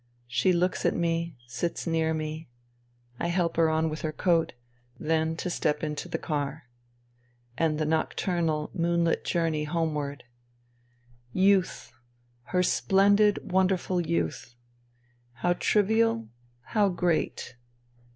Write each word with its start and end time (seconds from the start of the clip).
She 0.25 0.51
looks 0.51 0.83
at 0.83 0.95
me, 0.95 1.35
sits 1.45 1.85
near 1.85 2.11
me. 2.11 2.49
I 3.19 3.27
help 3.27 3.55
her 3.57 3.69
on 3.69 3.87
with 3.87 4.01
her 4.01 4.11
coat; 4.11 4.53
then 4.99 5.37
to 5.37 5.47
step 5.47 5.83
into 5.83 6.09
the 6.09 6.17
car. 6.17 6.65
And 7.55 7.77
the 7.77 7.85
nocturnal 7.85 8.71
moonlit 8.73 9.23
journey 9.23 9.65
home 9.65 9.93
ward.... 9.93 10.23
Youth! 11.33 11.93
Her 12.45 12.63
splendid, 12.63 13.51
wonderful 13.51 14.01
youth. 14.01 14.55
How 15.33 15.53
trivial, 15.53 16.29
how 16.63 16.89
great. 16.89 17.55